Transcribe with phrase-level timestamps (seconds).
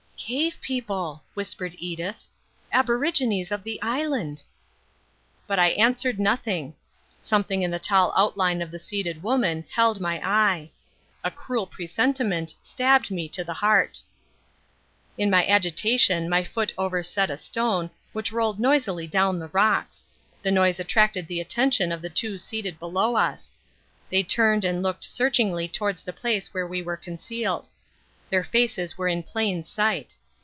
[0.23, 2.25] "Cave people," whispered Edith,
[2.71, 4.43] "aborigines of the island."
[5.47, 6.75] But I answered nothing.
[7.19, 10.69] Something in the tall outline of the seated woman held my eye.
[11.23, 13.99] A cruel presentiment stabbed me to the heart.
[15.17, 20.05] In my agitation my foot overset a stone, which rolled noisily down the rocks.
[20.43, 23.53] The noise attracted the attention of the two seated below us.
[24.09, 27.67] They turned and looked searchingly towards the place where we were concealed.
[28.29, 30.15] Their faces were in plain sight.